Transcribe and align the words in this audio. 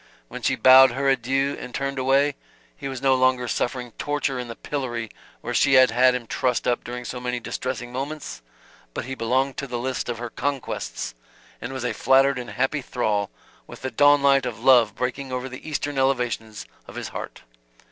When 0.29 0.41
she 0.41 0.55
bowed 0.55 0.93
her 0.93 1.07
adieu 1.07 1.55
and 1.59 1.75
turned 1.75 1.99
away, 1.99 2.33
he 2.75 2.87
was 2.87 3.03
no 3.03 3.13
longer 3.13 3.47
suffering 3.47 3.91
torture 3.99 4.39
in 4.39 4.47
the 4.47 4.55
pillory 4.55 5.11
where 5.41 5.53
she 5.53 5.73
had 5.75 5.91
had 5.91 6.15
him 6.15 6.25
trussed 6.25 6.67
up 6.67 6.83
during 6.83 7.05
so 7.05 7.19
many 7.19 7.39
distressing 7.39 7.91
moments, 7.93 8.41
but 8.95 9.05
he 9.05 9.13
belonged 9.13 9.57
to 9.57 9.67
the 9.67 9.77
list 9.77 10.09
of 10.09 10.17
her 10.17 10.31
conquests 10.31 11.13
and 11.61 11.71
was 11.71 11.83
a 11.85 11.93
flattered 11.93 12.39
and 12.39 12.49
happy 12.49 12.81
thrall, 12.81 13.29
with 13.67 13.83
the 13.83 13.91
dawn 13.91 14.23
light 14.23 14.47
of 14.47 14.63
love 14.63 14.95
breaking 14.95 15.31
over 15.31 15.47
the 15.47 15.69
eastern 15.69 15.99
elevations 15.99 16.65
of 16.87 16.95
his 16.95 17.09
heart. 17.09 17.43